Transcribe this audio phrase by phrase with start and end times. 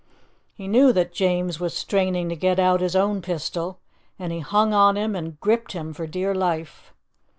[0.55, 3.77] He knew that James was straining to get out his own pistol,
[4.17, 6.91] and he hung on him and gripped him for dear life.